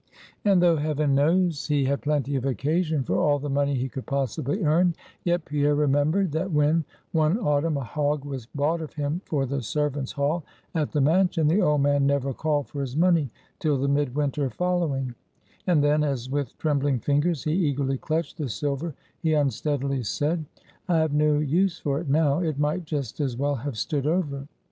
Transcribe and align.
And 0.43 0.63
though, 0.63 0.77
heaven 0.77 1.13
knows, 1.13 1.67
he 1.67 1.85
had 1.85 2.01
plenty 2.01 2.35
of 2.35 2.43
occasion 2.43 3.03
for 3.03 3.19
all 3.19 3.37
the 3.37 3.51
money 3.51 3.75
he 3.75 3.87
could 3.87 4.07
possibly 4.07 4.63
earn, 4.63 4.95
yet 5.23 5.45
Pierre 5.45 5.75
remembered, 5.75 6.31
that 6.31 6.51
when, 6.51 6.85
one 7.11 7.37
autumn, 7.37 7.77
a 7.77 7.83
hog 7.83 8.25
was 8.25 8.47
bought 8.47 8.81
of 8.81 8.95
him 8.95 9.21
for 9.25 9.45
the 9.45 9.61
servants' 9.61 10.13
hall 10.13 10.43
at 10.73 10.91
the 10.91 11.01
Mansion, 11.01 11.47
the 11.47 11.61
old 11.61 11.81
man 11.81 12.07
never 12.07 12.33
called 12.33 12.67
for 12.67 12.81
his 12.81 12.97
money 12.97 13.29
till 13.59 13.77
the 13.77 13.87
midwinter 13.87 14.49
following; 14.49 15.13
and 15.67 15.83
then, 15.83 16.03
as 16.03 16.31
with 16.31 16.57
trembling 16.57 16.97
fingers 16.97 17.43
he 17.43 17.53
eagerly 17.53 17.99
clutched 17.99 18.39
the 18.39 18.49
silver, 18.49 18.95
he 19.19 19.33
unsteadily 19.35 20.01
said, 20.01 20.43
"I 20.89 20.97
have 20.97 21.13
no 21.13 21.37
use 21.37 21.77
for 21.77 21.99
it 21.99 22.09
now; 22.09 22.39
it 22.39 22.57
might 22.57 22.85
just 22.85 23.19
as 23.19 23.37
well 23.37 23.53
have 23.57 23.77
stood 23.77 24.07
over." 24.07 24.47